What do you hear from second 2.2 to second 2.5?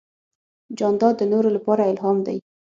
دی.